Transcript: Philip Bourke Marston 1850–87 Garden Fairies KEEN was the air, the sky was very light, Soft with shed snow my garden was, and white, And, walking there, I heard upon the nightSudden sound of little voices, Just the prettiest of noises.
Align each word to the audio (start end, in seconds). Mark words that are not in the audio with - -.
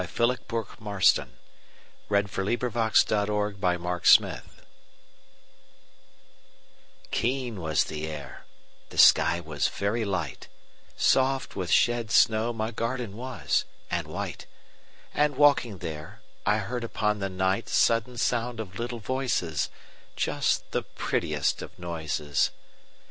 Philip 0.09 0.47
Bourke 0.47 0.81
Marston 0.81 1.33
1850–87 2.09 3.27
Garden 3.27 4.01
Fairies 4.01 4.43
KEEN 7.11 7.61
was 7.61 7.83
the 7.83 8.07
air, 8.07 8.43
the 8.89 8.97
sky 8.97 9.39
was 9.39 9.67
very 9.67 10.03
light, 10.03 10.47
Soft 10.97 11.55
with 11.55 11.69
shed 11.69 12.09
snow 12.09 12.51
my 12.51 12.71
garden 12.71 13.15
was, 13.15 13.65
and 13.91 14.07
white, 14.07 14.47
And, 15.13 15.35
walking 15.37 15.77
there, 15.77 16.21
I 16.47 16.57
heard 16.57 16.83
upon 16.83 17.19
the 17.19 17.29
nightSudden 17.29 18.17
sound 18.17 18.59
of 18.59 18.79
little 18.79 18.97
voices, 18.97 19.69
Just 20.15 20.71
the 20.71 20.81
prettiest 20.81 21.61
of 21.61 21.77
noises. 21.77 22.49